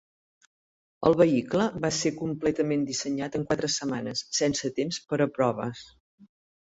El 1.09 1.17
vehicle 1.19 1.67
va 1.83 1.91
ser 1.97 2.11
completament 2.21 2.87
dissenyat 2.87 3.39
en 3.41 3.47
quatre 3.51 3.69
setmanes, 3.75 4.25
sense 4.39 4.73
temps 4.81 5.01
per 5.13 5.21
a 5.27 5.29
proves. 5.37 5.85